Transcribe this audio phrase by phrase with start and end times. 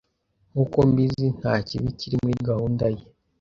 [0.51, 3.01] Nkuko mbizi, nta kibi kiri muri gahunda ye.